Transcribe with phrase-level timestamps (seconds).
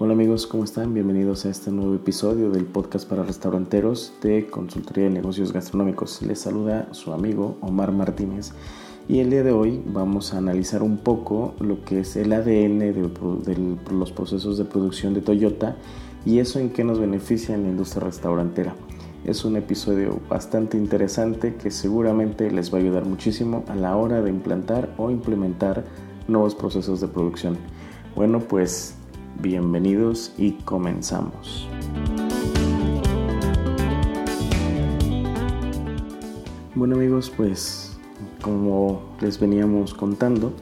[0.00, 0.94] Hola amigos, ¿cómo están?
[0.94, 6.22] Bienvenidos a este nuevo episodio del podcast para restauranteros de Consultoría de Negocios Gastronómicos.
[6.22, 8.52] Les saluda su amigo Omar Martínez
[9.08, 12.78] y el día de hoy vamos a analizar un poco lo que es el ADN
[12.78, 15.74] de, los procesos de producción de Toyota
[16.24, 18.76] y eso en qué nos beneficia en la industria restaurantera.
[19.24, 24.22] Es un episodio bastante interesante que seguramente les va a ayudar muchísimo a la hora
[24.22, 25.84] de implantar o implementar
[26.28, 27.58] nuevos procesos de producción.
[28.14, 28.97] Bueno, pues
[29.40, 31.68] Bienvenidos y comenzamos.
[36.74, 37.96] Bueno amigos, pues
[38.42, 40.52] como les veníamos contando,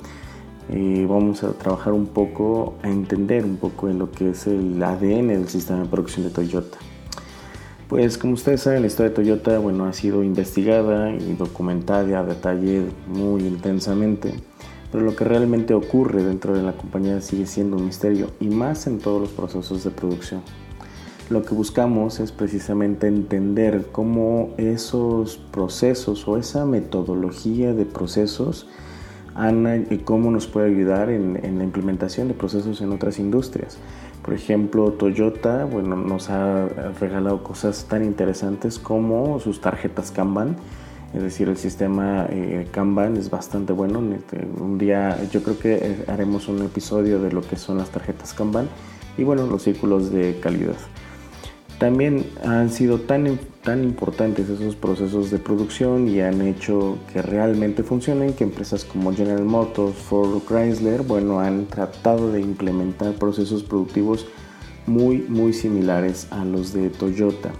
[0.68, 4.82] eh, vamos a trabajar un poco, a entender un poco en lo que es el
[4.82, 6.76] ADN del sistema de producción de Toyota.
[7.88, 12.24] Pues como ustedes saben, la historia de Toyota bueno, ha sido investigada y documentada a
[12.24, 14.34] detalle muy intensamente
[14.92, 18.86] pero lo que realmente ocurre dentro de la compañía sigue siendo un misterio y más
[18.86, 20.42] en todos los procesos de producción.
[21.28, 28.68] Lo que buscamos es precisamente entender cómo esos procesos o esa metodología de procesos
[29.90, 33.76] y cómo nos puede ayudar en, en, la implementación de procesos en otras industrias.
[34.22, 36.68] Por ejemplo, Toyota bueno, nos ha
[36.98, 40.56] regalado cosas tan interesantes como sus tarjetas Kanban,
[41.14, 44.02] es decir, el sistema eh, Kanban es bastante bueno.
[44.14, 47.90] Este, un día yo creo que eh, haremos un episodio de lo que son las
[47.90, 48.68] tarjetas Kanban
[49.16, 50.76] y bueno, los círculos de calidad.
[51.78, 57.82] También han sido tan, tan importantes esos procesos de producción y han hecho que realmente
[57.82, 64.26] funcionen que empresas como General Motors, Ford, Chrysler, bueno, han tratado de implementar procesos productivos
[64.86, 67.50] muy, muy similares a los de Toyota.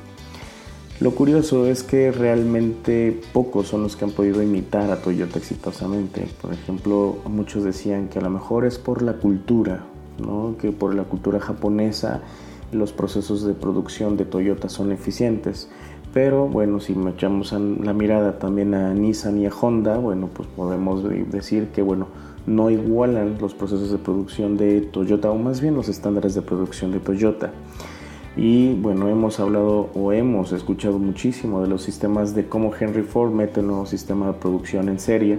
[0.99, 6.27] Lo curioso es que realmente pocos son los que han podido imitar a Toyota exitosamente.
[6.41, 9.85] Por ejemplo, muchos decían que a lo mejor es por la cultura,
[10.19, 10.57] ¿no?
[10.59, 12.23] que por la cultura japonesa
[12.73, 15.69] los procesos de producción de Toyota son eficientes.
[16.15, 21.05] Pero bueno, si echamos la mirada también a Nissan y a Honda, bueno, pues podemos
[21.31, 22.07] decir que bueno,
[22.47, 26.91] no igualan los procesos de producción de Toyota o más bien los estándares de producción
[26.91, 27.53] de Toyota.
[28.37, 33.33] Y bueno, hemos hablado o hemos escuchado muchísimo de los sistemas de cómo Henry Ford
[33.33, 35.39] mete un nuevo sistema de producción en serie.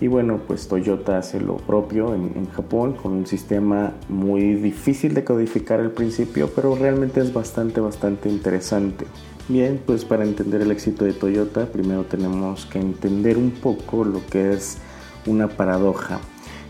[0.00, 5.14] Y bueno, pues Toyota hace lo propio en, en, Japón con un sistema muy difícil
[5.14, 9.06] de codificar al principio, pero realmente es bastante, bastante interesante.
[9.48, 14.20] Bien, pues para entender el éxito de Toyota, primero tenemos que entender un poco lo
[14.26, 14.78] que es
[15.26, 16.20] una paradoja.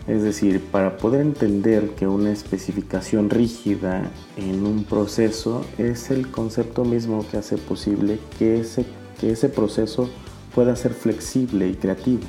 [0.07, 6.85] Es decir, para poder entender que una especificación rígida en un proceso es el concepto
[6.85, 8.85] mismo que hace posible que ese,
[9.19, 10.09] que ese proceso
[10.53, 12.21] pueda ser flexible y creativo.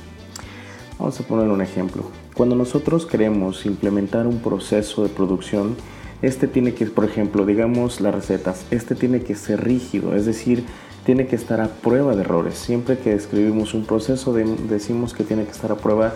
[0.97, 2.03] Vamos a poner un ejemplo.
[2.33, 5.75] Cuando nosotros queremos implementar un proceso de producción,
[6.23, 10.63] este tiene que, por ejemplo, digamos las recetas, este tiene que ser rígido, es decir,
[11.05, 12.55] tiene que estar a prueba de errores.
[12.55, 16.13] Siempre que describimos un proceso decimos que tiene que estar a prueba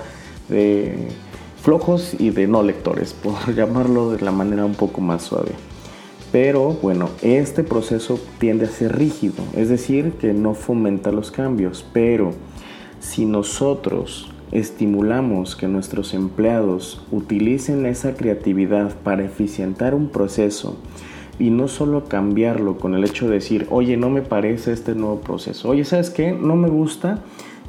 [0.50, 1.08] de
[1.62, 5.52] flojos y de no lectores, por llamarlo de la manera un poco más suave.
[6.32, 11.86] Pero bueno, este proceso tiende a ser rígido, es decir, que no fomenta los cambios.
[11.92, 12.32] Pero
[13.00, 20.78] si nosotros estimulamos que nuestros empleados utilicen esa creatividad para eficientar un proceso
[21.38, 25.20] y no solo cambiarlo con el hecho de decir, oye, no me parece este nuevo
[25.22, 26.32] proceso, oye, ¿sabes qué?
[26.32, 27.20] No me gusta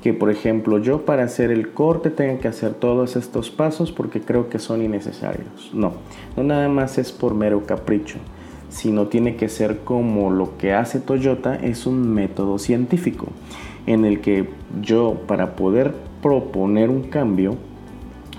[0.03, 4.21] que por ejemplo yo para hacer el corte tenga que hacer todos estos pasos porque
[4.21, 5.71] creo que son innecesarios.
[5.73, 5.93] No,
[6.37, 8.19] no nada más es por mero capricho,
[8.69, 13.29] sino tiene que ser como lo que hace Toyota es un método científico
[13.87, 14.49] en el que
[14.83, 17.57] yo para poder proponer un cambio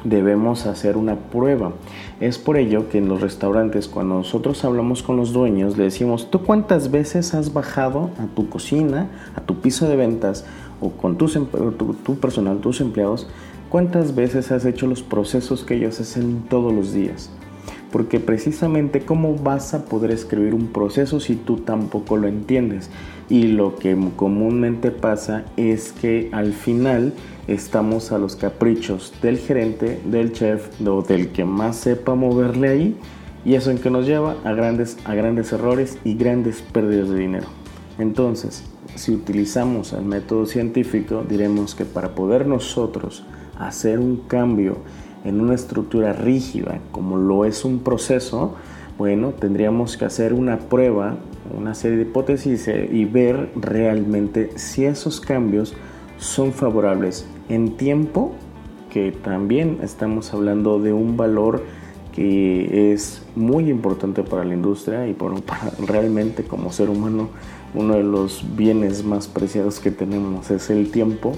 [0.03, 1.71] debemos hacer una prueba.
[2.19, 6.29] Es por ello que en los restaurantes cuando nosotros hablamos con los dueños le decimos,
[6.29, 10.45] ¿tú cuántas veces has bajado a tu cocina, a tu piso de ventas
[10.91, 13.27] con tus, tu, personal, tus empleados,
[13.69, 17.29] cuántas veces has hecho los procesos que ellos hacen todos los días.
[17.91, 22.89] Porque precisamente cómo vas a poder escribir un proceso si tú tampoco lo entiendes.
[23.29, 27.13] Y lo que comúnmente pasa es que al final
[27.47, 32.97] estamos a los caprichos del gerente, del chef o del que más sepa moverle ahí.
[33.45, 37.17] Y eso en que nos lleva a grandes, a grandes errores y grandes pérdidas de
[37.17, 37.62] dinero.
[37.99, 38.63] Entonces,
[38.95, 43.23] si utilizamos el método científico, diremos que para poder nosotros
[43.57, 44.77] hacer un cambio
[45.23, 48.55] en una estructura rígida, como lo es un proceso,
[48.97, 51.17] bueno, tendríamos que hacer una prueba,
[51.55, 55.73] una serie de hipótesis eh, y ver realmente si esos cambios
[56.17, 58.33] son favorables en tiempo,
[58.91, 61.63] que también estamos hablando de un valor
[62.13, 67.29] que es muy importante para la industria y para realmente como ser humano
[67.73, 71.33] uno de los bienes más preciados que tenemos es el tiempo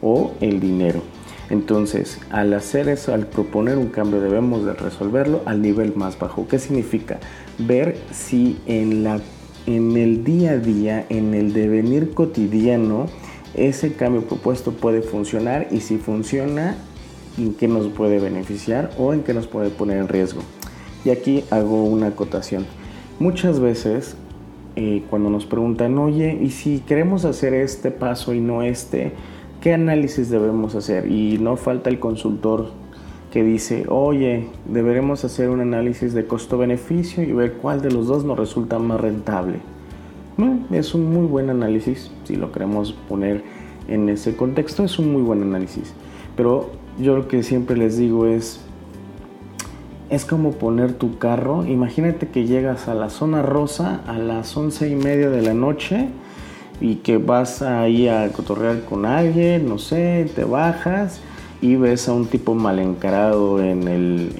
[0.00, 1.02] o el dinero.
[1.50, 6.48] Entonces, al hacer eso, al proponer un cambio, debemos de resolverlo al nivel más bajo.
[6.48, 7.20] ¿Qué significa?
[7.58, 9.20] Ver si en, la,
[9.66, 13.06] en el día a día, en el devenir cotidiano,
[13.54, 16.76] ese cambio propuesto puede funcionar y si funciona,
[17.38, 20.42] en qué nos puede beneficiar o en qué nos puede poner en riesgo.
[21.04, 22.66] Y aquí hago una acotación.
[23.18, 24.16] Muchas veces
[24.76, 29.12] eh, cuando nos preguntan, oye, ¿y si queremos hacer este paso y no este?
[29.60, 31.10] ¿Qué análisis debemos hacer?
[31.10, 32.70] Y no falta el consultor
[33.30, 38.24] que dice, oye, deberemos hacer un análisis de costo-beneficio y ver cuál de los dos
[38.24, 39.60] nos resulta más rentable.
[40.70, 43.42] es un muy buen análisis, si lo queremos poner
[43.88, 45.94] en ese contexto, es un muy buen análisis.
[46.36, 48.60] Pero yo lo que siempre les digo es,
[50.12, 54.86] es como poner tu carro, imagínate que llegas a la zona rosa a las once
[54.86, 56.08] y media de la noche
[56.82, 61.22] y que vas ahí a cotorrear con alguien, no sé, te bajas
[61.62, 64.32] y ves a un tipo mal encarado en el,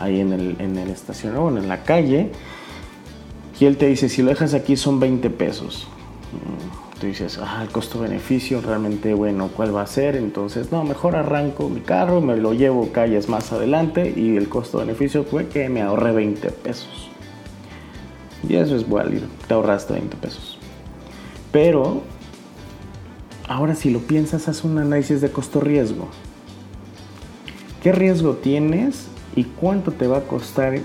[0.00, 2.32] ahí en el, en el estacionamiento, en la calle,
[3.60, 5.86] y él te dice, si lo dejas aquí son 20 pesos
[7.08, 10.16] dices, ah, el costo-beneficio realmente, bueno, ¿cuál va a ser?
[10.16, 15.24] Entonces, no, mejor arranco mi carro, me lo llevo calles más adelante y el costo-beneficio
[15.24, 17.08] fue que me ahorré 20 pesos.
[18.48, 20.58] Y eso es válido, te ahorraste 20 pesos.
[21.52, 22.02] Pero,
[23.48, 26.08] ahora si lo piensas, haz un análisis de costo-riesgo.
[27.82, 30.80] ¿Qué riesgo tienes y cuánto te va a costar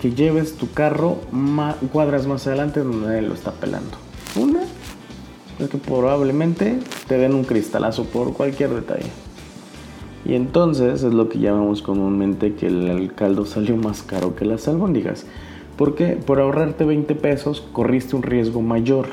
[0.00, 1.18] que lleves tu carro
[1.92, 3.98] cuadras más adelante donde él lo está pelando?
[4.36, 4.60] Una,
[5.58, 9.10] es que probablemente te den un cristalazo por cualquier detalle.
[10.24, 14.68] Y entonces es lo que llamamos comúnmente que el caldo salió más caro que las
[14.68, 15.26] albóndigas.
[15.76, 19.06] Porque por ahorrarte 20 pesos corriste un riesgo mayor.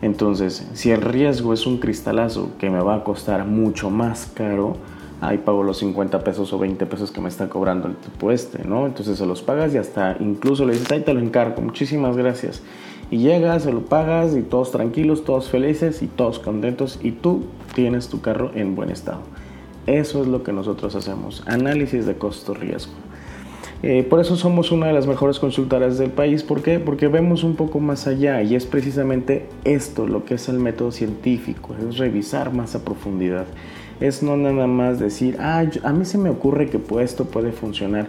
[0.00, 4.76] Entonces, si el riesgo es un cristalazo que me va a costar mucho más caro,
[5.20, 8.64] ahí pago los 50 pesos o 20 pesos que me está cobrando el tipo este,
[8.64, 8.86] ¿no?
[8.86, 12.62] Entonces se los pagas y hasta incluso le dices, ahí te lo encargo, muchísimas gracias.
[13.12, 17.44] Y llegas, se lo pagas y todos tranquilos, todos felices y todos contentos y tú
[17.74, 19.20] tienes tu carro en buen estado.
[19.86, 22.94] Eso es lo que nosotros hacemos, análisis de costo-riesgo.
[23.82, 26.42] Eh, por eso somos una de las mejores consultoras del país.
[26.42, 26.78] ¿Por qué?
[26.78, 30.90] Porque vemos un poco más allá y es precisamente esto lo que es el método
[30.90, 33.44] científico, es revisar más a profundidad.
[34.00, 38.06] Es no nada más decir, ah, a mí se me ocurre que esto puede funcionar.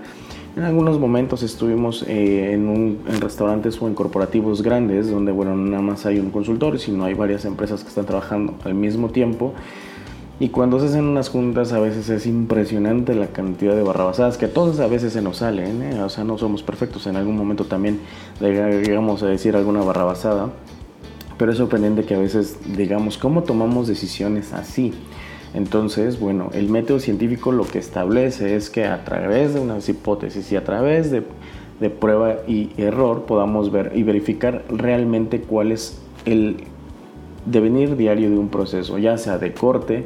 [0.56, 5.82] En algunos momentos estuvimos eh, en, un, restaurantes o en corporativos grandes donde, bueno, nada
[5.82, 9.54] más hay un consultor, sino hay varias empresas que están trabajando al mismo tiempo.
[10.40, 14.46] Y cuando se hacen unas juntas a veces es impresionante la cantidad de barrabasadas que
[14.46, 16.02] a todos a veces se nos salen, ¿eh?
[16.04, 18.00] o sea, no somos perfectos, en algún momento también
[18.40, 20.50] llegamos a decir alguna barrabasada,
[21.38, 24.94] pero es sorprendente que a veces digamos, ¿cómo tomamos decisiones así?
[25.54, 30.52] Entonces, bueno, el método científico lo que establece es que a través de unas hipótesis
[30.52, 31.24] y a través de,
[32.00, 36.64] prueba y error podamos ver y verificar realmente cuál es el
[37.46, 40.06] devenir diario de un proceso, ya sea de corte,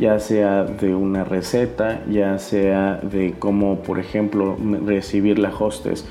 [0.00, 6.06] ya sea de una receta, ya sea de cómo, por ejemplo, recibir la hostess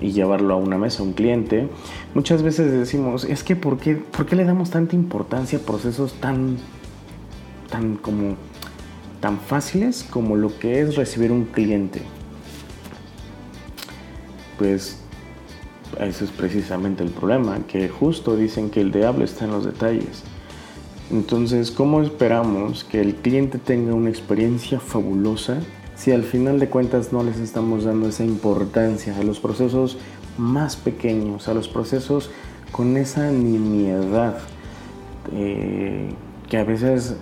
[0.00, 1.68] y llevarlo a una mesa a un cliente.
[2.14, 6.12] Muchas veces decimos, es que ¿por qué, ¿por qué le damos tanta importancia a procesos
[6.20, 6.58] tan
[7.72, 8.36] tan como
[9.20, 12.02] tan fáciles como lo que es recibir un cliente.
[14.58, 14.98] Pues
[16.00, 20.22] ese es precisamente el problema, que justo dicen que el diablo está en los detalles.
[21.10, 25.58] Entonces, ¿cómo esperamos que el cliente tenga una experiencia fabulosa
[25.94, 29.98] si al final de cuentas no les estamos dando esa importancia a los procesos
[30.38, 32.30] más pequeños, a los procesos
[32.72, 34.38] con esa nimiedad
[35.32, 36.08] eh,
[36.48, 37.16] que a veces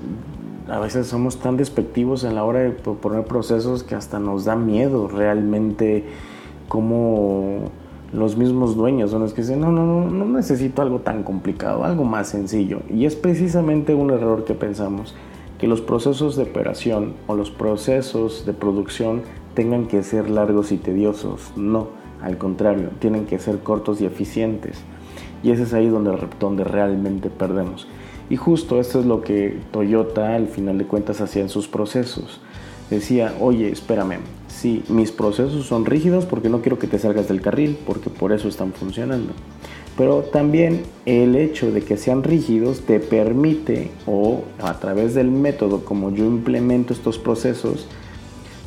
[0.71, 4.57] a veces somos tan despectivos en la hora de proponer procesos que hasta nos da
[4.57, 6.05] miedo realmente
[6.69, 7.71] como
[8.13, 11.85] los mismos dueños son los que dicen, no, no, no, no necesito algo tan complicado,
[11.85, 12.81] algo más sencillo.
[12.89, 15.15] Y es precisamente un error que pensamos,
[15.59, 19.23] que los procesos de operación o los procesos de producción
[19.55, 21.53] tengan que ser largos y tediosos.
[21.57, 21.89] No,
[22.23, 24.79] al contrario, tienen que ser cortos y eficientes.
[25.43, 27.87] Y ese es ahí donde, donde realmente perdemos.
[28.31, 32.41] Y justo esto es lo que Toyota al final de cuentas hacía en sus procesos.
[32.89, 34.19] Decía, oye, espérame,
[34.49, 38.33] sí, mis procesos son rígidos porque no quiero que te salgas del carril, porque por
[38.33, 39.33] eso están funcionando.
[39.97, 45.85] Pero también el hecho de que sean rígidos te permite, o a través del método
[45.85, 47.87] como yo implemento estos procesos,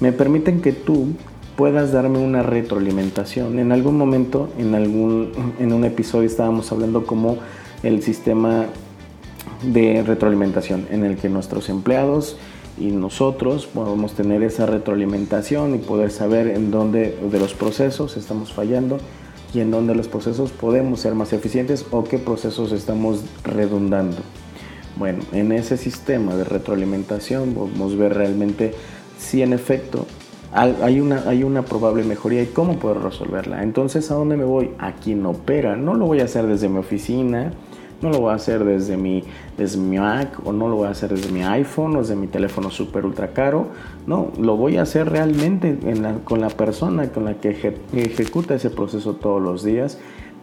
[0.01, 1.07] me permiten que tú
[1.55, 3.59] puedas darme una retroalimentación.
[3.59, 7.37] En algún momento, en, algún, en un episodio estábamos hablando como
[7.83, 8.67] el sistema
[9.63, 12.37] de retroalimentación en el que nuestros empleados
[12.77, 18.51] y nosotros podemos tener esa retroalimentación y poder saber en dónde de los procesos estamos
[18.51, 18.97] fallando
[19.53, 24.17] y en dónde los procesos podemos ser más eficientes o qué procesos estamos redundando.
[24.95, 28.73] Bueno, en ese sistema de retroalimentación podemos ver realmente
[29.19, 30.05] si en efecto
[30.51, 33.63] hay una, hay una probable mejoría y cómo puedo resolverla.
[33.63, 34.71] Entonces, ¿a dónde me voy?
[34.77, 35.75] A quien opera.
[35.75, 37.53] No lo voy a hacer desde mi oficina,
[38.03, 39.23] no lo voy a hacer desde mi,
[39.57, 42.27] desde mi Mac o no lo voy a hacer desde mi iPhone o desde mi
[42.27, 43.67] teléfono super ultra caro.
[44.05, 45.77] No, lo voy a hacer realmente
[46.25, 49.97] con la persona con la que ejecuta ese proceso todos los días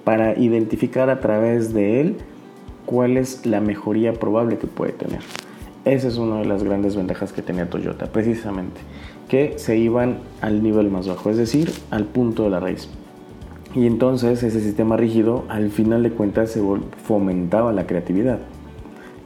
[0.05, 2.17] para identificar a través de él
[2.87, 5.21] cuál es la mejoría probable que puede tener.
[5.85, 8.81] Esa es una de las grandes ventajas que tenía Toyota, precisamente,
[9.29, 12.89] que se iban al nivel más bajo, es decir, al punto de la raíz.
[13.75, 16.59] Y entonces ese sistema rígido al final de cuentas
[17.05, 18.41] fomentaba la creatividad.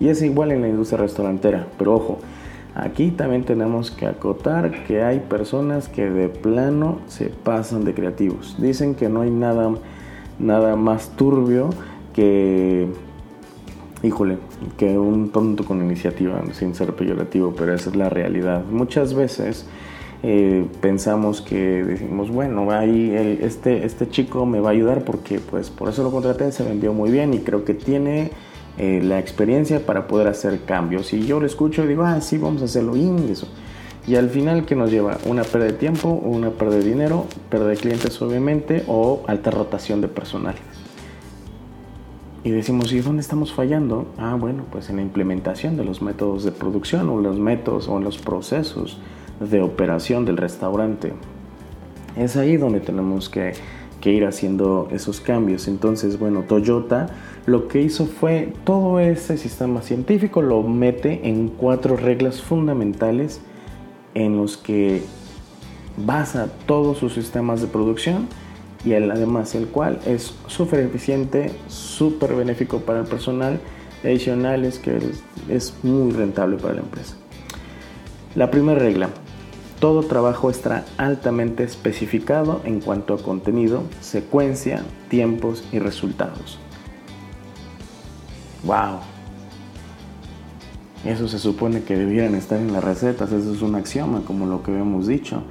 [0.01, 2.19] Y es igual en la industria restaurantera, pero ojo,
[2.75, 8.57] aquí también tenemos que acotar que hay personas que de plano se pasan de creativos.
[8.59, 9.73] Dicen que no hay nada,
[10.39, 11.71] nada más turbio
[12.13, 12.89] que,
[14.03, 14.39] híjole,
[14.77, 18.63] que un tonto con iniciativa, sin ser peyorativo, pero esa es la realidad.
[18.71, 19.67] Muchas veces
[20.27, 23.13] eh, pensamos que decimos, bueno, ahí
[23.43, 26.95] este, este chico me va a ayudar porque pues por eso lo contraté, se vendió
[26.95, 28.31] muy bien y creo que tiene
[28.79, 31.13] eh, la experiencia para poder hacer cambios.
[31.13, 33.49] Y yo lo escucho y digo, ah, sí, vamos a hacerlo bien, eso.
[34.07, 35.19] Y al final, ¿qué nos lleva?
[35.27, 40.01] Una pérdida de tiempo, una pérdida de dinero, pérdida de clientes obviamente o alta rotación
[40.01, 40.55] de personal.
[42.45, 44.07] Y decimos, ¿y dónde estamos fallando?
[44.17, 48.01] Ah, bueno, pues en la implementación de los métodos de producción o los métodos o
[48.01, 48.99] los procesos
[49.41, 51.13] de operación del restaurante.
[52.17, 53.53] Es ahí donde tenemos que,
[54.05, 55.67] ir haciendo esos cambios.
[55.67, 57.07] Entonces, bueno, Toyota
[57.47, 63.41] lo que hizo fue todo ese sistema científico lo mete en cuatro reglas fundamentales
[64.15, 65.03] en los que
[65.97, 68.29] basa todos sus sistemas de producción
[68.85, 73.61] y además el cual es súper eficiente, súper benéfico para el personal
[74.03, 74.99] adicional es que
[75.49, 77.17] es muy rentable para la empresa.
[78.35, 79.11] La primera regla,
[79.81, 86.59] todo trabajo está altamente especificado en cuanto a contenido, secuencia, tiempos y resultados.
[88.65, 89.01] ¡Wow!
[91.05, 94.63] Eso se supone que debieran estar en las recetas, eso es un axioma, como lo
[94.63, 95.43] que habíamos dicho.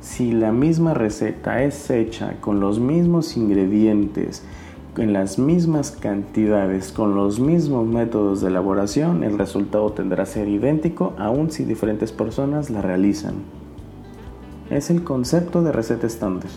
[0.00, 4.42] Si la misma receta es hecha con los mismos ingredientes,
[4.96, 10.48] en las mismas cantidades, con los mismos métodos de elaboración, el resultado tendrá que ser
[10.48, 13.65] idéntico, aun si diferentes personas la realizan
[14.70, 16.50] es el concepto de receta estándar.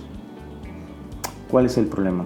[1.50, 2.26] ¿Cuál es el problema?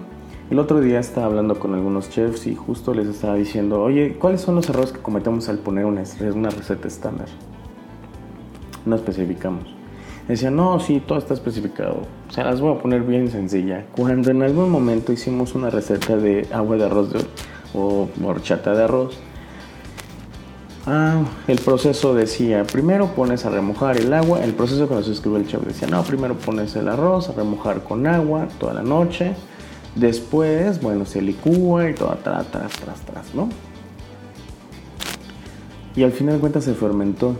[0.50, 4.40] El otro día estaba hablando con algunos chefs y justo les estaba diciendo, oye, ¿cuáles
[4.40, 6.02] son los errores que cometemos al poner una,
[6.34, 7.28] una receta estándar?
[8.84, 9.64] No especificamos.
[10.28, 12.02] Decían, no, sí, todo está especificado.
[12.28, 13.86] O sea, las voy a poner bien sencilla.
[13.94, 17.10] Cuando en algún momento hicimos una receta de agua de arroz
[17.74, 19.18] o horchata de arroz,
[20.86, 25.38] Ah, el proceso decía, primero pones a remojar el agua, el proceso que nos escribió
[25.38, 29.32] el chef decía, no, primero pones el arroz a remojar con agua toda la noche,
[29.94, 33.48] después, bueno, se licúa y todo atrás, tras, tras, tras, ¿no?
[35.96, 37.34] Y al final de cuentas se fermentó,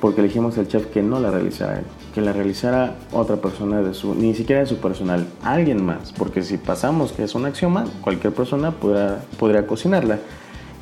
[0.00, 3.94] porque elegimos al chef que no la realizara él, que la realizara otra persona de
[3.94, 7.84] su, ni siquiera de su personal, alguien más, porque si pasamos que es un axioma,
[8.00, 10.18] cualquier persona podrá, podría cocinarla.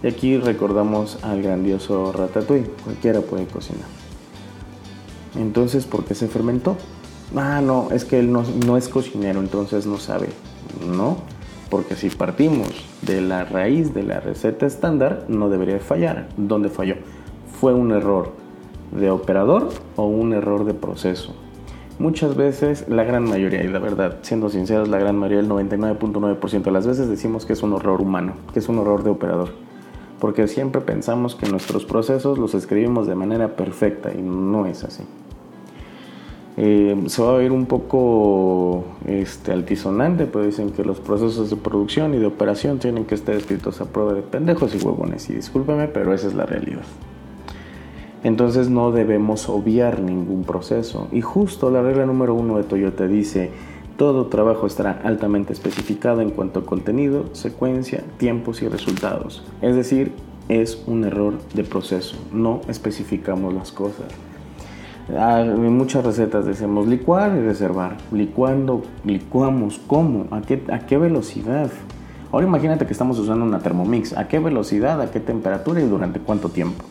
[0.02, 3.86] Y aquí recordamos al grandioso ratatouille, cualquiera puede cocinar.
[5.36, 6.76] Entonces, ¿por qué se fermentó?
[7.34, 10.28] Ah, no, es que él no, es cocinero, entonces no sabe.
[10.86, 11.16] No,
[11.70, 12.68] porque si partimos
[13.02, 16.28] de la raíz de la receta estándar, no debería fallar.
[16.36, 16.96] ¿Dónde falló?
[17.60, 18.32] ¿Fue un error
[18.92, 21.34] de operador o un error de proceso?
[21.98, 26.62] Muchas veces, la gran mayoría, y la verdad, siendo sinceros, la gran mayoría, el 99.9%
[26.62, 29.65] de las veces decimos que es un error humano, que es un error de operador
[30.20, 35.04] porque siempre pensamos que nuestros procesos los escribimos de manera perfecta y no es así.
[36.58, 41.56] Eh, se va a ver un poco este, altisonante, pero dicen que los procesos de
[41.56, 45.28] producción y de operación tienen que estar escritos a prueba de pendejos y huevones.
[45.28, 46.84] Y discúlpeme, pero esa es la realidad.
[48.24, 51.08] Entonces no debemos obviar ningún proceso.
[51.12, 53.50] Y justo la regla número uno de Toyota dice,
[53.96, 59.42] todo trabajo estará altamente especificado en cuanto a contenido, secuencia, tiempos y resultados.
[59.62, 60.12] Es decir,
[60.48, 64.06] es un error de proceso, no especificamos las cosas.
[65.16, 67.96] Ah, en muchas recetas decimos licuar y reservar.
[68.10, 70.26] Licuando, licuamos, ¿cómo?
[70.32, 71.70] ¿A qué, ¿A qué velocidad?
[72.32, 74.16] Ahora imagínate que estamos usando una Thermomix.
[74.16, 76.84] ¿A qué velocidad, a qué temperatura y durante cuánto tiempo?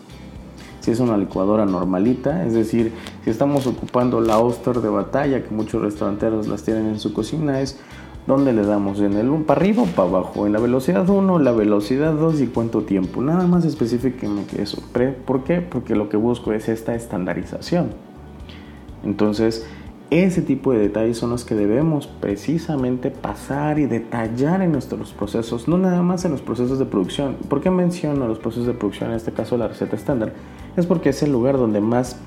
[0.86, 2.92] Si es una licuadora normalita, es decir,
[3.24, 7.60] si estamos ocupando la Oster de batalla que muchos restauranteros las tienen en su cocina,
[7.60, 7.80] es
[8.28, 9.00] ¿Dónde le damos?
[9.00, 10.46] ¿En el 1 para arriba o para abajo?
[10.46, 13.20] ¿En la velocidad 1, la velocidad 2 y cuánto tiempo?
[13.24, 14.84] Nada más específicame que eso.
[15.26, 15.62] ¿Por qué?
[15.62, 17.90] Porque lo que busco es esta estandarización.
[19.04, 19.66] Entonces,
[20.12, 25.68] ese tipo de detalles son los que debemos precisamente pasar y detallar en nuestros procesos,
[25.68, 27.38] no nada más en los procesos de producción.
[27.50, 30.34] ¿Por qué menciono los procesos de producción, en este caso la receta estándar?
[30.78, 32.18] Es porque es el lugar donde más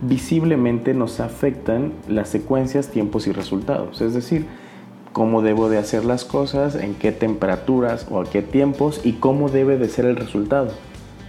[0.00, 4.00] visiblemente nos afectan las secuencias, tiempos y resultados.
[4.00, 4.46] Es decir,
[5.12, 9.48] cómo debo de hacer las cosas, en qué temperaturas o a qué tiempos y cómo
[9.48, 10.72] debe de ser el resultado.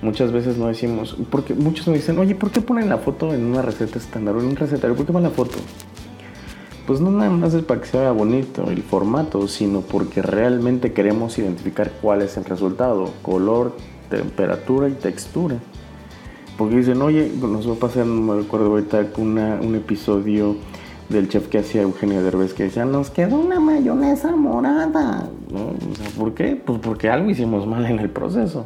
[0.04, 3.46] Muchas veces no decimos, porque muchos me dicen, oye, ¿por qué ponen la foto en
[3.46, 4.98] una receta estándar o en un recetario?
[4.98, 5.58] ¿Por qué ponen la foto?
[6.86, 11.40] Pues no nada más es para que sea bonito el formato, sino porque realmente queremos
[11.40, 13.78] identificar cuál es el resultado, color,
[14.10, 15.56] temperatura y textura.
[16.58, 20.58] Porque dicen, oye, nos va a pasar, no me acuerdo ahorita, una, un episodio
[21.08, 25.30] del chef que hacía Eugenio Derbez que decía, nos quedó una mayonesa morada.
[26.20, 26.58] ¿Por qué?
[26.58, 28.66] Pues porque algo hicimos mal en el proceso.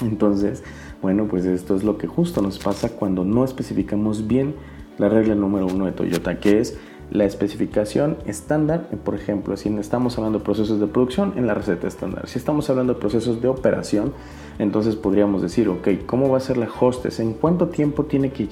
[0.00, 0.62] Entonces,
[1.02, 4.54] bueno, pues esto es lo que justo nos pasa cuando no especificamos bien
[4.98, 6.78] la regla número uno de Toyota, que es
[7.10, 11.86] la especificación estándar, por ejemplo, si estamos hablando de procesos de producción, en la receta
[11.86, 12.26] estándar.
[12.28, 14.12] Si estamos hablando de procesos de operación,
[14.58, 17.20] entonces podríamos decir, ok, ¿cómo va a ser la hostess?
[17.20, 18.48] ¿En cuánto tiempo tiene que,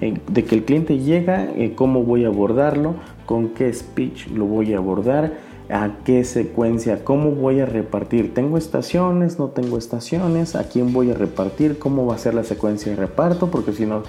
[0.00, 2.94] de que el cliente llega, eh, cómo voy a abordarlo,
[3.26, 5.34] con qué speech lo voy a abordar,
[5.72, 8.34] a qué secuencia, cómo voy a repartir?
[8.34, 9.38] ¿Tengo estaciones?
[9.38, 10.56] ¿No tengo estaciones?
[10.56, 11.78] ¿A quién voy a repartir?
[11.78, 13.50] ¿Cómo va a ser la secuencia de reparto?
[13.50, 14.02] Porque si no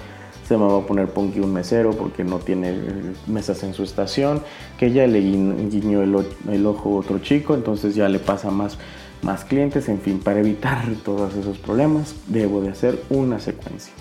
[0.46, 3.84] se me va a poner Ponky un mesero porque no tiene eh, mesas en su
[3.84, 4.42] estación,
[4.78, 8.76] que ya le guiñó el, ojo a otro chico, entonces ya le pasa más,
[9.22, 13.92] más clientes, en fin, para evitar todos esos problemas debo de hacer una secuencia.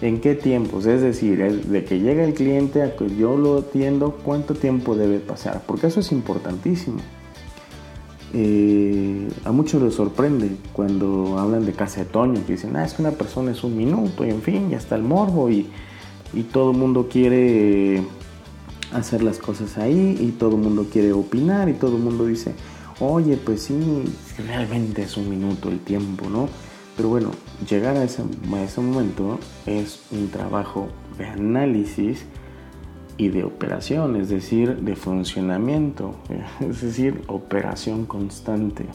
[0.00, 0.86] ¿En qué tiempos?
[0.86, 5.18] Es decir, de que llega el cliente a que yo lo atiendo, ¿cuánto tiempo debe
[5.18, 5.64] pasar?
[5.66, 6.98] Porque eso es importantísimo.
[8.32, 12.94] Eh, a muchos les sorprende cuando hablan de casa de Toño, que dicen, ah, es
[12.94, 15.66] que una persona es un minuto, y en fin, ya está el morbo, y,
[16.32, 18.02] y todo el mundo quiere
[18.92, 22.54] hacer las cosas ahí, y todo el mundo quiere opinar, y todo el mundo dice,
[23.00, 24.04] oye, pues sí,
[24.46, 26.48] realmente es un minuto el tiempo, ¿no?
[26.96, 27.30] Pero bueno,
[27.66, 32.24] llegar a ese, a ese momento es un trabajo de análisis
[33.16, 36.14] y de operación, es decir, de funcionamiento,
[36.60, 38.86] es decir, operación constante.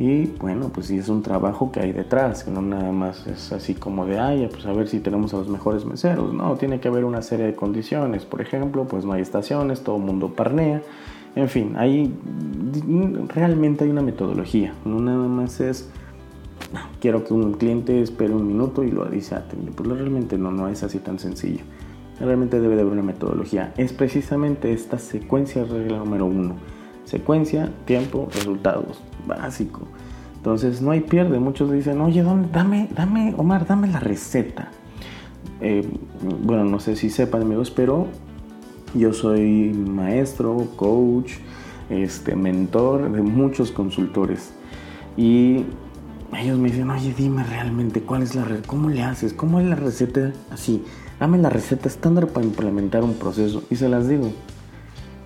[0.00, 3.52] Y bueno, pues sí es un trabajo que hay detrás, que no nada más es
[3.52, 6.32] así como de, ay, pues a ver si tenemos a los mejores meseros.
[6.32, 8.24] No, tiene que haber una serie de condiciones.
[8.24, 10.82] Por ejemplo, pues no hay estaciones, todo el mundo parnea.
[11.36, 12.14] En fin, hay,
[13.28, 14.72] realmente hay una metodología.
[14.86, 15.90] No nada más es,
[17.00, 19.72] quiero que un cliente espere un minuto y lo dice atende.
[19.72, 21.62] Pues realmente no, no es así tan sencillo.
[22.18, 23.72] Realmente debe de haber una metodología.
[23.76, 26.56] Es precisamente esta secuencia regla número uno.
[27.04, 29.00] Secuencia, tiempo, resultados.
[29.26, 29.82] Básico.
[30.36, 31.38] Entonces no hay pierde.
[31.38, 34.70] Muchos dicen, oye, dame, dame, Omar, dame la receta.
[35.60, 35.86] Eh,
[36.42, 38.06] bueno, no sé si sepan amigos, pero
[38.94, 41.32] yo soy maestro, coach,
[41.90, 44.52] este, mentor de muchos consultores.
[45.16, 45.64] Y
[46.38, 49.66] ellos me dicen, oye, dime realmente cuál es la red, cómo le haces, cómo es
[49.66, 50.84] la receta así.
[51.18, 53.62] Dame la receta estándar para implementar un proceso.
[53.70, 54.32] Y se las digo.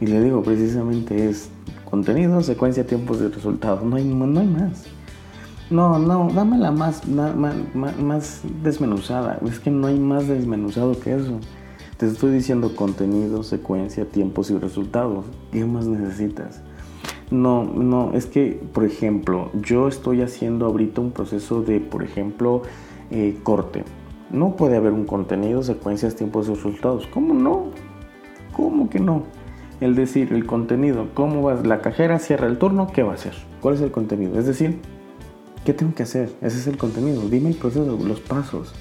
[0.00, 1.50] Y le digo, precisamente es
[1.88, 3.84] contenido, secuencia, tiempos de resultados.
[3.84, 4.84] No hay, no hay más.
[5.70, 9.38] No, no, dame la más, más, más desmenuzada.
[9.46, 11.38] Es que no hay más desmenuzado que eso.
[11.96, 15.26] Te estoy diciendo contenido, secuencia, tiempos y resultados.
[15.52, 16.60] ¿Qué más necesitas?
[17.30, 22.62] No, no, es que, por ejemplo, yo estoy haciendo ahorita un proceso de, por ejemplo,
[23.10, 23.84] eh, corte.
[24.30, 27.06] No puede haber un contenido, secuencias, tiempos y resultados.
[27.06, 27.70] ¿Cómo no?
[28.52, 29.24] ¿Cómo que no?
[29.80, 31.54] El decir, el contenido, ¿cómo va?
[31.54, 33.34] La cajera cierra el turno, ¿qué va a hacer?
[33.60, 34.38] ¿Cuál es el contenido?
[34.38, 34.78] Es decir,
[35.64, 36.30] ¿qué tengo que hacer?
[36.40, 37.28] Ese es el contenido.
[37.28, 38.72] Dime el proceso, los pasos.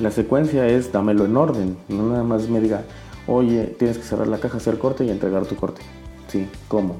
[0.00, 2.84] La secuencia es dámelo en orden, no nada más me diga,
[3.26, 5.82] oye, tienes que cerrar la caja, hacer corte y entregar tu corte.
[6.28, 6.96] Sí, ¿cómo?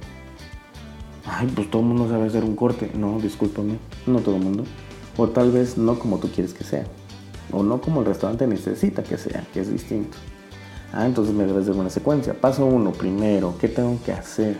[1.24, 2.90] Ay, pues todo el mundo sabe hacer un corte.
[2.94, 4.64] No, discúlpame, no todo el mundo.
[5.16, 6.84] O tal vez no como tú quieres que sea.
[7.52, 10.16] O no como el restaurante necesita que sea, que es distinto.
[10.92, 12.34] Ah, entonces me debes de una secuencia.
[12.34, 14.56] Paso uno, primero, ¿qué tengo que hacer?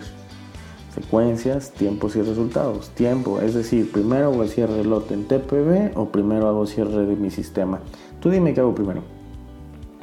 [0.93, 2.89] Secuencias, tiempos y resultados.
[2.91, 7.15] Tiempo, es decir, primero hago cierre de lote en TPB o primero hago cierre de
[7.15, 7.79] mi sistema.
[8.19, 9.01] Tú dime qué hago primero.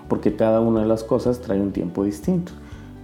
[0.08, 2.52] porque cada una de las cosas trae un tiempo distinto.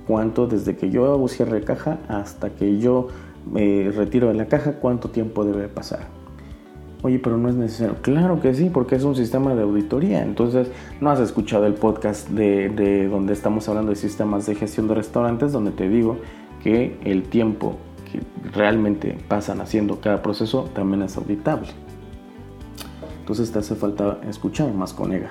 [0.08, 3.08] ¿Cuánto desde que yo hago cierre de caja hasta que yo
[3.50, 6.08] me retiro de la caja, cuánto tiempo debe pasar?
[7.02, 7.96] Oye, pero no es necesario.
[8.02, 10.22] Claro que sí, porque es un sistema de auditoría.
[10.22, 10.68] Entonces,
[11.00, 14.94] no has escuchado el podcast de, de, donde estamos hablando de sistemas de gestión de
[14.94, 16.16] restaurantes, donde te digo
[16.62, 17.76] que el tiempo
[18.10, 21.68] que realmente pasan haciendo cada proceso también es auditable.
[23.20, 25.30] Entonces te hace falta escuchar más con EGA.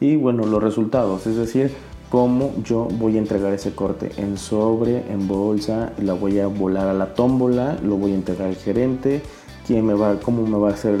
[0.00, 1.70] Y bueno, los resultados, es decir,
[2.10, 6.88] cómo yo voy a entregar ese corte en sobre, en bolsa, la voy a volar
[6.88, 9.22] a la tómbola, lo voy a entregar al gerente,
[9.66, 10.98] quién me va, cómo me va a hacer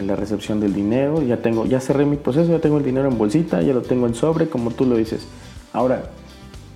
[0.00, 3.18] la recepción del dinero, ya tengo, ya cerré mi proceso, ya tengo el dinero en
[3.18, 5.26] bolsita, ya lo tengo en sobre, como tú lo dices.
[5.72, 6.04] Ahora,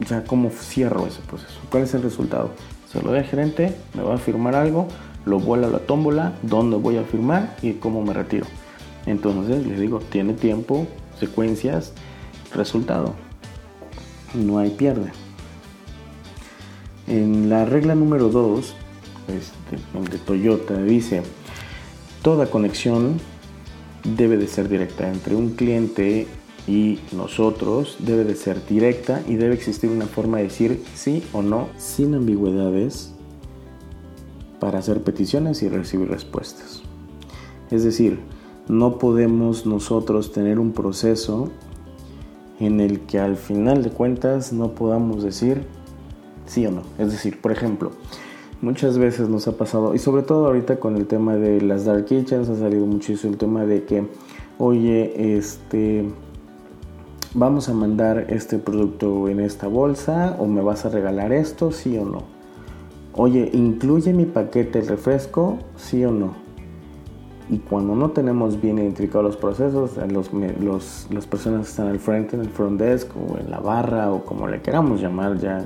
[0.08, 2.50] ya cómo cierro ese proceso, cuál es el resultado.
[2.90, 4.88] Se lo doy al gerente, me va a firmar algo,
[5.24, 8.46] lo vuela a la tómbola, dónde voy a firmar y cómo me retiro.
[9.06, 10.88] Entonces les digo, tiene tiempo,
[11.20, 11.92] secuencias,
[12.52, 13.25] resultado.
[14.36, 15.12] No hay pierde.
[17.06, 18.74] En la regla número 2,
[19.28, 21.22] este, de Toyota, dice,
[22.22, 23.18] toda conexión
[24.04, 26.26] debe de ser directa entre un cliente
[26.66, 31.42] y nosotros, debe de ser directa y debe existir una forma de decir sí o
[31.42, 33.12] no sin ambigüedades
[34.58, 36.82] para hacer peticiones y recibir respuestas.
[37.70, 38.18] Es decir,
[38.68, 41.50] no podemos nosotros tener un proceso
[42.60, 45.66] en el que al final de cuentas no podamos decir
[46.46, 46.82] sí o no.
[46.98, 47.90] Es decir, por ejemplo,
[48.62, 52.06] muchas veces nos ha pasado, y sobre todo ahorita con el tema de las dark
[52.06, 54.06] kitchens, ha salido muchísimo el tema de que,
[54.58, 56.04] oye, este,
[57.34, 61.98] vamos a mandar este producto en esta bolsa o me vas a regalar esto, sí
[61.98, 62.22] o no.
[63.12, 65.58] Oye, ¿incluye mi paquete el refresco?
[65.76, 66.45] Sí o no
[67.48, 72.00] y cuando no tenemos bien identificados los procesos, los, los, las personas que están al
[72.00, 75.64] frente, en el front desk o en la barra o como le queramos llamar, ya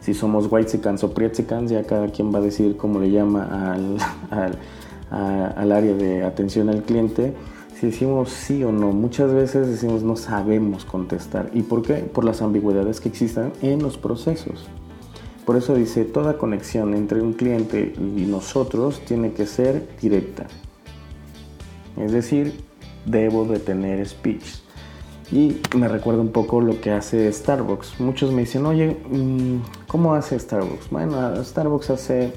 [0.00, 3.96] si somos whitesicans o prietzicans, ya cada quien va a decir cómo le llama al,
[5.10, 7.34] al, al área de atención al cliente.
[7.74, 11.50] Si decimos sí o no, muchas veces decimos no sabemos contestar.
[11.52, 11.94] ¿Y por qué?
[11.94, 14.68] Por las ambigüedades que existen en los procesos.
[15.44, 20.46] Por eso dice, toda conexión entre un cliente y nosotros tiene que ser directa.
[21.96, 22.54] Es decir,
[23.04, 24.44] debo de tener speech.
[25.32, 28.00] Y me recuerda un poco lo que hace Starbucks.
[28.00, 30.90] Muchos me dicen, oye, mm, ¿cómo hace Starbucks?
[30.90, 32.32] Bueno, Starbucks hace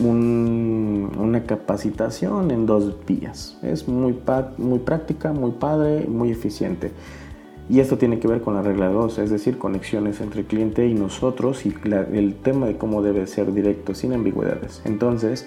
[0.00, 3.56] una capacitación en dos vías.
[3.62, 4.18] Es muy,
[4.58, 6.90] muy práctica, muy padre, muy eficiente.
[7.68, 10.86] Y esto tiene que ver con la regla 2, es decir, conexiones entre el cliente
[10.86, 11.74] y nosotros y
[12.12, 14.82] el tema de cómo debe ser directo, sin ambigüedades.
[14.84, 15.46] Entonces,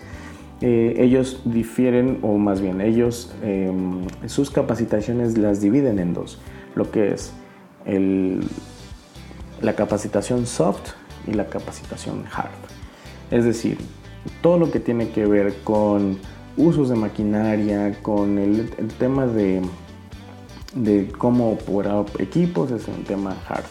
[0.61, 6.39] eh, ellos difieren, o más bien ellos, em, sus capacitaciones las dividen en dos,
[6.75, 7.31] lo que es
[9.61, 10.91] la capacitación soft
[11.25, 12.49] y la capacitación hard.
[13.31, 13.77] Es decir,
[14.41, 16.17] todo lo que tiene que ver con
[16.57, 19.61] usos de maquinaria, con el, tema de,
[20.75, 23.63] de cómo operar equipos, es un tema hard.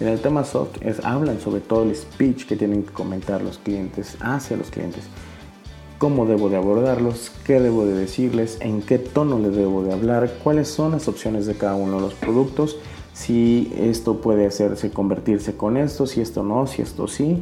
[0.00, 4.16] El tema soft es, hablan sobre todo el speech que tienen que comentar los clientes
[4.20, 5.04] hacia los clientes
[6.04, 10.30] cómo debo de abordarlos, qué debo de decirles, en qué tono les debo de hablar,
[10.44, 12.76] cuáles son las opciones de cada uno de los productos,
[13.14, 17.38] si esto puede hacerse convertirse con esto, si esto no, si esto sí,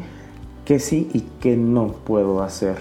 [0.64, 2.76] qué sí y qué no puedo hacer.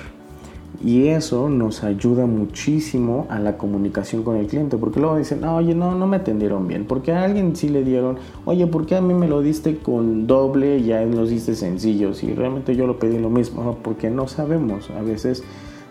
[0.85, 5.73] Y eso nos ayuda muchísimo a la comunicación con el cliente, porque luego dicen, oye,
[5.73, 9.01] no, no me atendieron bien, porque a alguien sí le dieron, oye, ¿por qué a
[9.01, 12.21] mí me lo diste con doble y a él los diste sencillos?
[12.21, 15.43] Y realmente yo lo pedí lo mismo, porque no sabemos a veces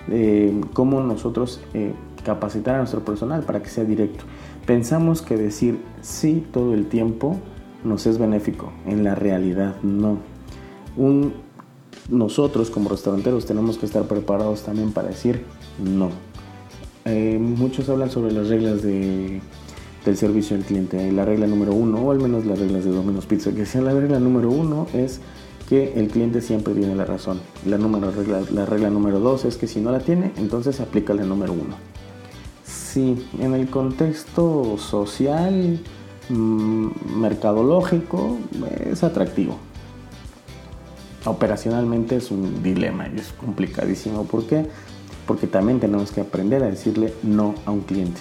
[0.09, 1.93] eh, cómo nosotros eh,
[2.25, 4.25] capacitar a nuestro personal para que sea directo.
[4.67, 7.37] Pensamos que decir sí todo el tiempo
[7.85, 10.19] nos es benéfico, en la realidad no.
[12.09, 15.45] Nosotros como restauranteros tenemos que estar preparados también para decir
[15.83, 16.11] no.
[17.05, 19.41] Eh, muchos hablan sobre las reglas de,
[20.05, 21.11] del servicio al cliente.
[21.13, 23.93] La regla número uno, o al menos las reglas de Domino's Pizza, que sea la
[23.93, 25.21] regla número uno es
[25.71, 27.41] que el cliente siempre tiene la razón.
[27.65, 31.15] La, número, regla, la regla número dos es que si no la tiene, entonces aplica
[31.15, 31.77] la número uno.
[32.65, 35.81] Si en el contexto social,
[36.29, 38.37] mm, mercadológico,
[38.85, 39.57] es atractivo
[41.25, 44.25] operacionalmente es un dilema y es complicadísimo.
[44.25, 44.67] ¿Por qué?
[45.27, 48.21] Porque también tenemos que aprender a decirle no a un cliente.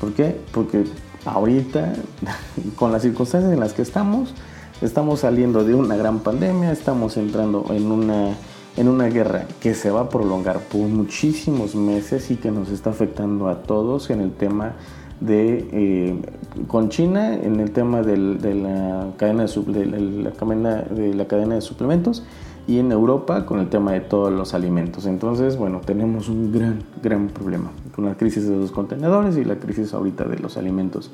[0.00, 0.36] ¿Por qué?
[0.52, 0.84] Porque
[1.24, 1.94] ahorita,
[2.76, 4.34] con las circunstancias en las que estamos,
[4.82, 8.34] estamos saliendo de una gran pandemia, estamos entrando en una,
[8.76, 12.90] en una guerra que se va a prolongar por muchísimos meses y que nos está
[12.90, 14.74] afectando a todos en el tema
[15.20, 16.22] de eh,
[16.66, 21.62] con China en el tema de la cadena de, la cadena de la cadena de
[21.62, 22.22] suplementos
[22.66, 25.06] y en Europa con el tema de todos los alimentos.
[25.06, 29.56] Entonces, bueno, tenemos un gran, gran problema con la crisis de los contenedores y la
[29.56, 31.12] crisis ahorita de los alimentos.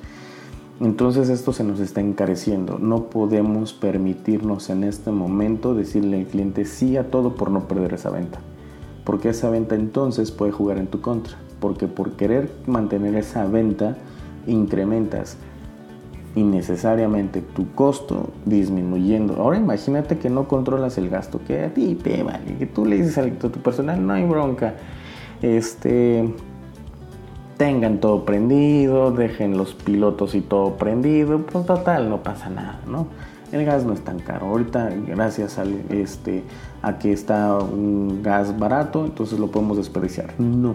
[0.83, 2.77] Entonces esto se nos está encareciendo.
[2.77, 7.95] No podemos permitirnos en este momento decirle al cliente sí a todo por no perder
[7.95, 8.41] esa venta.
[9.05, 11.37] Porque esa venta entonces puede jugar en tu contra.
[11.61, 13.97] Porque por querer mantener esa venta
[14.49, 15.37] incrementas
[16.35, 19.37] innecesariamente tu costo disminuyendo.
[19.37, 22.97] Ahora imagínate que no controlas el gasto, que a ti te vale, que tú le
[22.97, 24.75] dices a tu personal, no hay bronca.
[25.43, 26.29] Este
[27.63, 33.07] tengan todo prendido, dejen los pilotos y todo prendido, pues total, no pasa nada, ¿no?
[33.53, 34.47] El gas no es tan caro.
[34.47, 36.43] Ahorita, gracias al, este,
[36.83, 40.35] a que está un gas barato, entonces lo podemos desperdiciar.
[40.41, 40.75] No.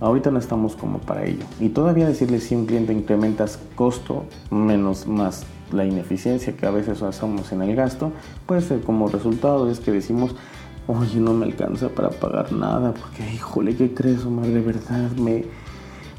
[0.00, 1.44] Ahorita no estamos como para ello.
[1.60, 7.02] Y todavía decirle si un cliente incrementas costo menos más la ineficiencia que a veces
[7.02, 8.10] hacemos en el gasto,
[8.46, 10.34] puede ser como resultado es que decimos,
[10.88, 14.46] oye, no me alcanza para pagar nada, porque, híjole, ¿qué crees, Omar?
[14.46, 15.44] De verdad, me,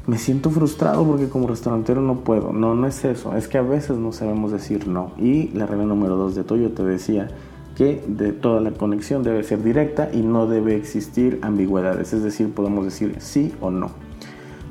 [0.06, 2.52] me siento frustrado porque como restaurantero no puedo.
[2.52, 5.12] No, no es eso, es que a veces no sabemos decir no.
[5.18, 7.28] Y la regla número dos de Toyo te decía
[7.76, 12.52] que de toda la conexión debe ser directa y no debe existir ambigüedades, es decir,
[12.52, 13.90] podemos decir sí o no.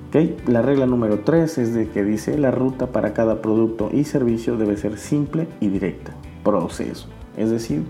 [0.10, 0.38] ¿Okay?
[0.48, 4.58] La regla número 3 es de que dice la ruta para cada producto y servicio
[4.58, 6.14] debe ser simple y directa.
[6.44, 7.08] Proceso.
[7.38, 7.84] Es decir,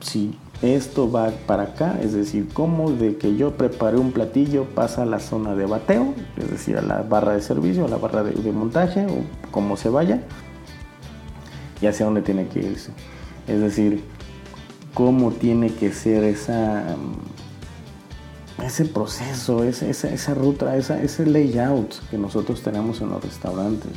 [0.00, 5.02] si esto va para acá, es decir, como de que yo preparé un platillo pasa
[5.02, 8.22] a la zona de bateo, es decir, a la barra de servicio, a la barra
[8.22, 10.22] de, montaje o como se vaya,
[11.80, 12.92] y hacia dónde tiene que irse.
[13.46, 14.04] Es decir,
[14.92, 16.94] cómo tiene que ser esa,
[18.62, 23.92] ese proceso, esa, esa, ruta, esa, ese layout que nosotros tenemos en los restaurantes,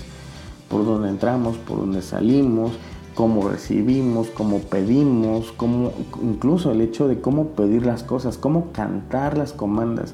[0.70, 2.72] por donde entramos, por donde salimos,
[3.16, 9.38] cómo recibimos, cómo pedimos, cómo, incluso el hecho de cómo pedir las cosas, cómo cantar
[9.38, 10.14] las comandas.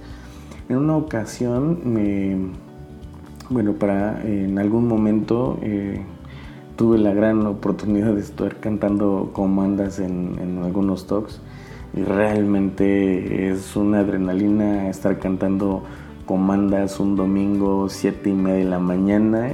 [0.67, 1.79] En una ocasión,
[3.49, 6.01] bueno, para en algún momento eh,
[6.75, 11.41] tuve la gran oportunidad de estar cantando comandas en, en algunos talks
[11.95, 15.83] y realmente es una adrenalina estar cantando
[16.29, 19.49] comandas un domingo, siete y media de la mañana,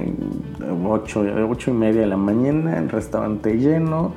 [0.86, 4.12] 8, ocho y media de la mañana, el restaurante lleno,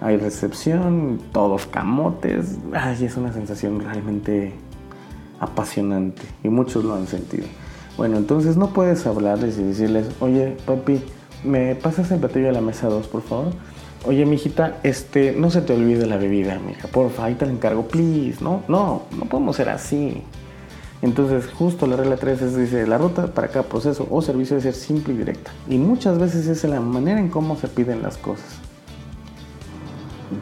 [0.00, 2.56] hay recepción, todos camotes.
[2.72, 4.52] Ay, es una sensación realmente
[5.40, 7.48] apasionante y muchos lo han sentido.
[7.96, 11.02] Bueno, entonces no puedes hablarles y decirles, oye, papi,
[11.42, 13.52] ¿me pasas el platillo de la mesa 2, por favor?
[14.06, 17.88] Oye, mijita, este, no se te olvide la bebida, mija, porfa, ahí te la encargo,
[17.88, 18.36] please.
[18.40, 20.22] No, no, no podemos ser así.
[21.04, 24.72] Entonces, justo la regla 3 es, dice, la ruta para cada proceso o servicio debe
[24.72, 25.52] ser simple y directa.
[25.68, 28.46] Y muchas veces es la manera en cómo se piden las cosas.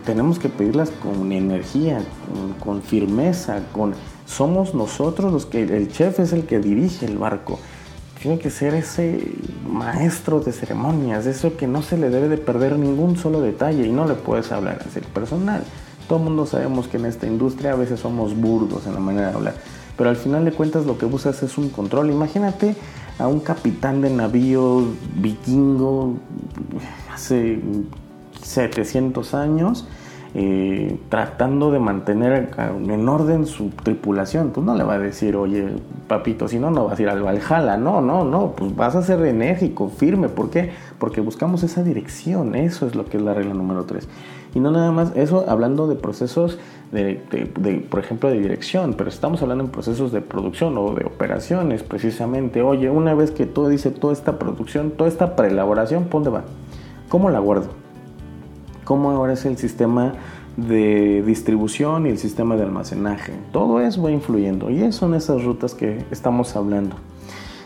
[0.06, 2.00] Tenemos que pedirlas con energía,
[2.62, 3.94] con, firmeza, con...
[4.24, 5.64] Somos nosotros los que...
[5.64, 7.58] El chef es el que dirige el barco.
[8.22, 9.20] Tiene que ser ese
[9.68, 13.90] maestro de ceremonias, eso que no se le debe de perder ningún solo detalle y
[13.90, 15.64] no le puedes hablar así personal.
[16.06, 19.30] Todo el mundo sabemos que en esta industria a veces somos burdos en la manera
[19.30, 19.54] de hablar
[19.96, 22.10] pero al final de cuentas lo que buscas es un control.
[22.10, 22.74] Imagínate
[23.18, 24.84] a un capitán de navío
[25.16, 26.14] vikingo
[27.12, 27.60] hace
[28.42, 29.86] 700 años
[30.34, 34.50] eh, tratando de mantener en orden su tripulación.
[34.50, 35.68] Pues no le va a decir, oye,
[36.08, 37.76] papito, si no, no vas a ir al Valhalla.
[37.76, 40.30] No, no, no, pues vas a ser enérgico, firme.
[40.30, 40.70] ¿Por qué?
[40.98, 42.54] Porque buscamos esa dirección.
[42.54, 44.08] Eso es lo que es la regla número 3.
[44.54, 46.58] Y no nada más, eso hablando de procesos
[46.92, 51.82] de, por ejemplo, de dirección, pero estamos hablando en procesos de producción o de operaciones
[51.82, 52.60] precisamente.
[52.60, 56.44] Oye, una vez que todo dice toda esta producción, toda esta preelaboración, ¿dónde va?
[57.08, 57.68] ¿Cómo la guardo?
[58.84, 60.12] ¿Cómo ahora es el sistema
[60.56, 63.32] de distribución y el sistema de almacenaje?
[63.52, 66.96] Todo eso va influyendo y son esas rutas que estamos hablando.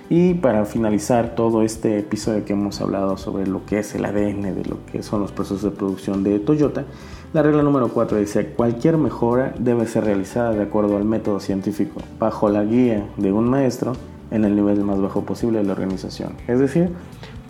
[0.08, 4.54] Y para finalizar todo este episodio que hemos hablado sobre lo que es el ADN,
[4.54, 6.84] de lo que son los procesos de producción de Toyota,
[7.32, 12.00] la regla número 4 dice, cualquier mejora debe ser realizada de acuerdo al método científico,
[12.20, 13.94] bajo la guía de un maestro
[14.30, 16.90] en el nivel más bajo posible de la organización, es decir,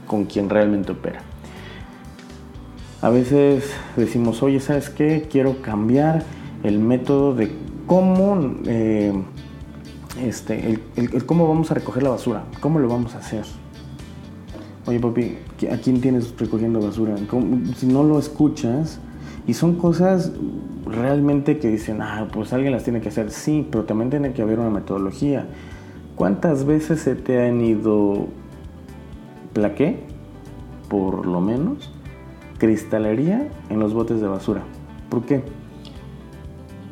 [0.07, 1.21] con quien realmente opera.
[3.03, 5.29] A veces decimos, oye, ¿sabes qué?
[5.31, 6.25] Quiero cambiar
[6.63, 7.53] el método de
[7.87, 9.13] cómo, eh,
[10.23, 13.45] este, el, cómo vamos a recoger la basura, cómo lo vamos a hacer.
[14.87, 15.37] Oye, papi,
[15.71, 17.17] ¿a quién tienes recogiendo basura?
[17.77, 19.01] Si no lo escuchas,
[19.47, 20.33] y son cosas
[20.87, 23.31] realmente que dicen, ah, pues alguien las tiene que hacer.
[23.31, 25.47] Sí, pero también tiene que haber una metodología.
[26.17, 28.27] ¿Cuántas veces se te han ido
[29.53, 30.01] plaqué,
[30.89, 31.93] por lo menos,
[32.59, 34.63] cristalería en los botes de basura?
[35.09, 35.43] ¿Por qué?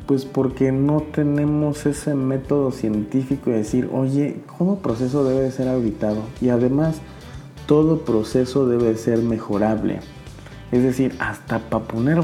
[0.06, 6.18] Pues porque no tenemos ese método científico de decir, oye, ¿cómo proceso debe ser auditado?
[6.42, 7.00] Y además,
[7.66, 10.00] todo proceso debe ser mejorable.
[10.72, 12.20] Es decir, hasta para poner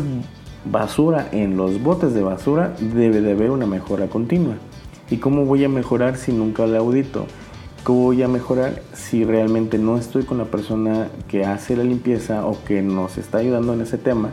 [0.65, 4.57] basura en los botes de basura debe de haber una mejora continua.
[5.11, 7.27] ¿Y cómo voy a mejorar si nunca le audito?
[7.83, 12.45] ¿Cómo voy a mejorar si realmente no estoy con la persona que hace la limpieza
[12.47, 14.31] o que nos está ayudando en ese tema?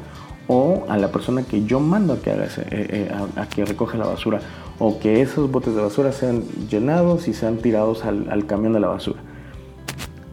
[0.47, 3.97] O a la persona que yo mando a que, haga eh, eh, a, que recoja
[3.97, 4.39] la basura.
[4.79, 8.79] O que esos botes de basura sean llenados y sean tirados al, al camión de
[8.79, 9.19] la basura.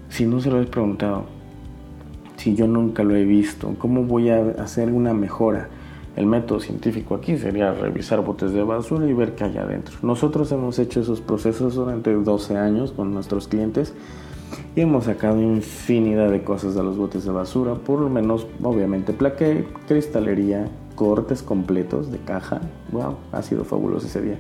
[0.09, 1.25] Si no se lo he preguntado,
[2.37, 5.69] si yo nunca lo he visto, ¿cómo voy a hacer una mejora?
[6.15, 9.97] El método científico aquí sería revisar botes de basura y ver qué hay adentro.
[10.03, 13.95] Nosotros hemos hecho esos procesos durante 12 años con nuestros clientes
[14.75, 19.13] y hemos sacado infinidad de cosas de los botes de basura, por lo menos obviamente
[19.13, 22.61] plaqué, cristalería, cortes completos de caja.
[22.93, 24.39] Wow, ha sido fabuloso ese día.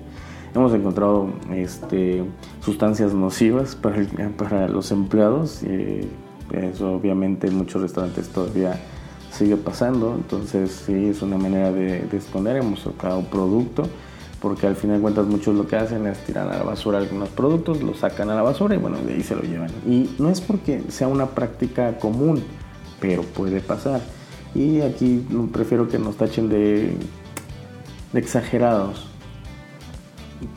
[0.54, 2.24] Hemos encontrado este,
[2.60, 5.62] sustancias nocivas para, para los empleados.
[5.64, 6.08] Y
[6.52, 8.78] eso obviamente en muchos restaurantes todavía
[9.32, 13.82] sigue pasando, entonces sí, es una manera de, esconder, hemos sacado producto,
[14.44, 17.30] porque al final de cuentas muchos lo que hacen es tirar a la basura algunos
[17.30, 19.70] productos, los sacan a la basura y bueno, de ahí se lo llevan.
[19.88, 22.42] Y no es porque sea una práctica común,
[23.00, 24.02] pero puede pasar.
[24.54, 26.94] Y aquí prefiero que nos tachen de,
[28.12, 29.06] exagerados,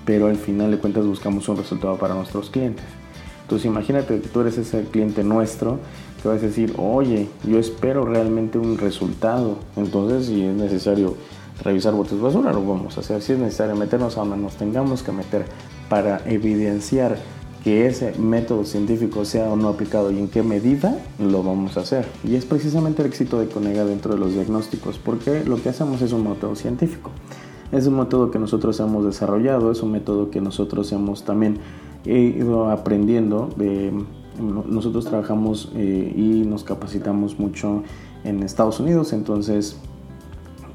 [0.04, 2.84] pero al final de cuentas buscamos un resultado para nuestros clientes.
[3.44, 5.80] Entonces imagínate que tú eres ese cliente nuestro
[6.22, 9.60] que vas a decir, oye, yo espero realmente un resultado.
[9.78, 11.16] Entonces, si es necesario
[11.64, 13.22] revisar botes de basura, lo vamos a hacer.
[13.22, 15.46] Si es necesario meternos a donde nos tengamos que meter
[15.90, 17.18] para evidenciar
[17.64, 21.82] que ese método científico sea o no aplicado y en qué medida lo vamos a
[21.82, 22.06] hacer.
[22.24, 26.02] Y es precisamente el éxito de Conega dentro de los diagnósticos, porque lo que hacemos
[26.02, 27.12] es un método científico.
[27.72, 31.60] Es un método que nosotros hemos desarrollado, es un método que nosotros hemos también
[32.06, 33.92] ido aprendiendo de
[34.40, 37.84] nosotros trabajamos eh, y nos capacitamos mucho
[38.24, 39.78] en Estados Unidos, entonces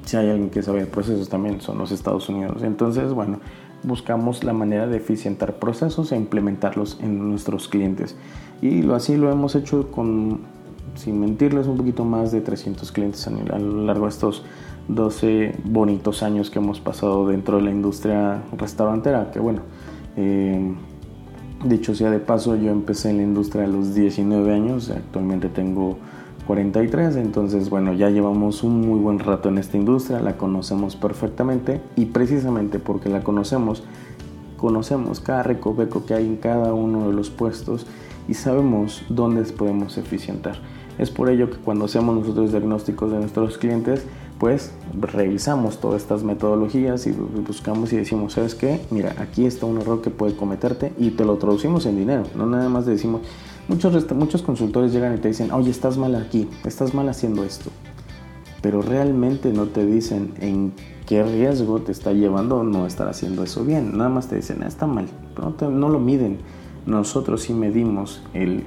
[0.05, 2.63] si hay alguien que sabe procesos también son los Estados Unidos.
[2.63, 3.39] Entonces, bueno,
[3.83, 8.17] buscamos la manera de eficientar procesos e implementarlos en nuestros clientes.
[8.61, 10.41] Y así lo hemos hecho con,
[10.95, 14.45] sin mentirles, un poquito más de 300 clientes a, lo largo de estos
[14.89, 19.63] 12 bonitos años que hemos pasado dentro de la industria restaurantera, que bueno,
[20.17, 20.75] eh,
[21.65, 25.97] Dicho sea de paso, yo empecé en la industria a los 19 años, actualmente tengo
[26.47, 31.81] 43, entonces bueno, ya llevamos un muy buen rato en esta industria, la conocemos perfectamente
[31.97, 33.85] y precisamente porque la conocemos,
[34.57, 37.87] conocemos cada recoveco que hay en cada uno de los puestos
[38.29, 40.57] y sabemos dónde podemos eficientar.
[40.99, 44.05] Es por ello que cuando hacemos nosotros diagnósticos de nuestros clientes,
[44.39, 48.81] pues revisamos todas estas metodologías y buscamos y decimos, ¿sabes qué?
[48.91, 52.47] Mira, aquí está un error que puede cometerte y te lo traducimos en dinero, no
[52.47, 53.23] nada más decimos,
[53.73, 57.71] muchos, muchos consultores llegan y te dicen, oye, estás mal aquí, estás mal haciendo esto,
[58.61, 60.73] pero realmente no te dicen en
[61.07, 64.69] qué riesgo te está llevando no estar haciendo eso bien, nada más te dicen, ah,
[64.69, 66.39] está mal, pero no lo miden,
[66.87, 68.65] nosotros sí medimos el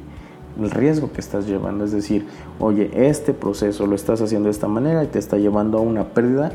[0.61, 1.85] el riesgo que estás llevando.
[1.85, 2.25] Es decir,
[2.59, 6.09] oye, este proceso lo estás haciendo de esta manera y te está llevando a una
[6.09, 6.51] pérdida.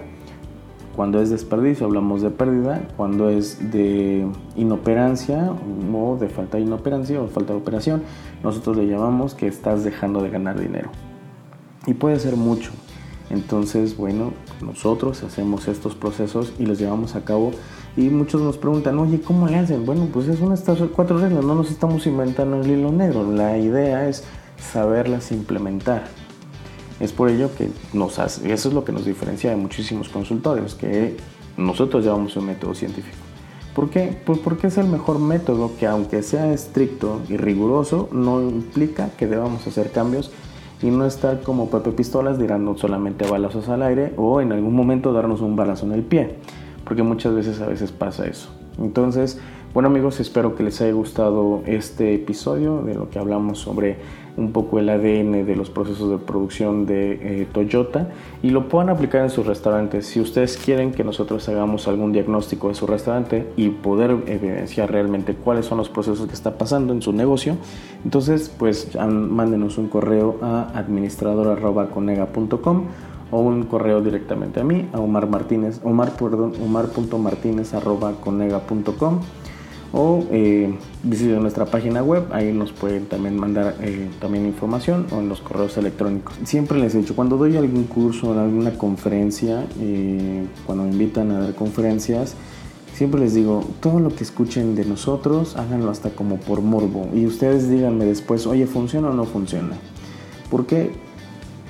[0.96, 4.26] Cuando es desperdicio hablamos de pérdida, cuando es de
[4.56, 5.54] inoperancia
[5.94, 8.02] o de falta de inoperancia o falta de operación,
[8.42, 10.90] nosotros le llamamos que estás dejando de ganar dinero.
[11.86, 12.72] Y puede ser mucho.
[13.30, 17.52] Entonces, bueno, nosotros hacemos estos procesos y los llevamos a cabo
[17.96, 19.86] y muchos nos preguntan, oye, ¿cómo le hacen?
[19.86, 23.30] Bueno, pues es una estas cuatro reglas, no nos estamos inventando el hilo negro.
[23.30, 24.24] La idea es
[24.58, 26.04] saberlas implementar.
[27.00, 30.74] Es por ello que nos hace, eso es lo que nos diferencia de muchísimos consultorios,
[30.74, 31.16] que
[31.56, 33.16] nosotros llevamos un método científico.
[33.74, 34.16] ¿Por qué?
[34.26, 39.26] Pues porque es el mejor método que aunque sea estricto y riguroso, no implica que
[39.26, 40.30] debamos hacer cambios
[40.82, 45.12] y no estar como Pepe Pistolas tirando solamente balazos al aire o en algún momento
[45.12, 46.36] darnos un balazo en el pie
[46.90, 48.48] porque muchas veces a veces pasa eso.
[48.76, 49.38] Entonces,
[49.72, 53.98] bueno amigos, espero que les haya gustado este episodio de lo que hablamos sobre
[54.40, 58.08] un poco el ADN de los procesos de producción de eh, Toyota
[58.42, 60.06] y lo puedan aplicar en sus restaurantes.
[60.06, 65.34] Si ustedes quieren que nosotros hagamos algún diagnóstico de su restaurante y poder evidenciar realmente
[65.34, 67.56] cuáles son los procesos que está pasando en su negocio,
[68.04, 72.84] entonces pues mándenos un correo a administrador.conega.com
[73.30, 79.20] o un correo directamente a mí, a Omar Martínez, Omar, perdón, omar.martínez.conega.com
[79.92, 80.72] o eh,
[81.02, 85.40] visiten nuestra página web, ahí nos pueden también mandar eh, también información o en los
[85.40, 86.34] correos electrónicos.
[86.44, 91.40] Siempre les he dicho, cuando doy algún curso, alguna conferencia, eh, cuando me invitan a
[91.40, 92.34] dar conferencias,
[92.94, 97.26] siempre les digo, todo lo que escuchen de nosotros, háganlo hasta como por morbo y
[97.26, 99.76] ustedes díganme después, oye, ¿funciona o no funciona?
[100.50, 100.90] ¿Por qué?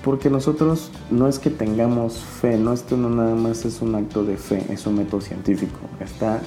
[0.04, 4.24] Porque nosotros no es que tengamos fe, no esto no nada más es un acto
[4.24, 6.40] de fe, es un método científico, está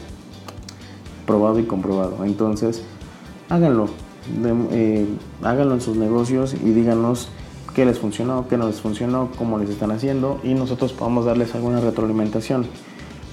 [1.26, 2.24] probado y comprobado.
[2.26, 2.84] Entonces,
[3.50, 3.88] háganlo,
[4.72, 5.06] eh,
[5.42, 7.30] háganlo en sus negocios y díganos
[7.74, 11.56] qué les funcionó, qué no les funcionó, cómo les están haciendo y nosotros podamos darles
[11.56, 12.66] alguna retroalimentación.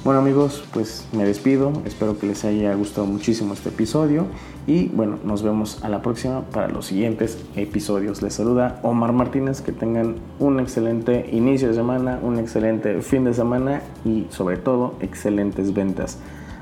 [0.03, 4.25] Bueno amigos, pues me despido, espero que les haya gustado muchísimo este episodio
[4.67, 8.23] y bueno, nos vemos a la próxima para los siguientes episodios.
[8.23, 13.35] Les saluda Omar Martínez, que tengan un excelente inicio de semana, un excelente fin de
[13.35, 16.17] semana y sobre todo excelentes ventas.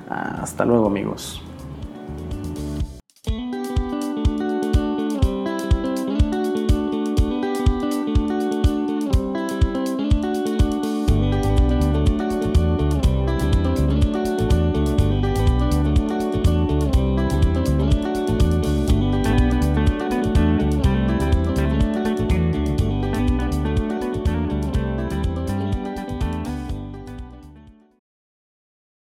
[0.09, 1.43] Hasta luego amigos.